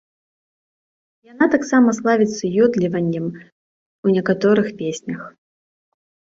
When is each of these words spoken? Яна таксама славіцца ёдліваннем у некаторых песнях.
Яна 1.31 1.45
таксама 1.55 1.89
славіцца 1.99 2.45
ёдліваннем 2.65 3.25
у 3.35 4.07
некаторых 4.19 4.67
песнях. 4.83 5.21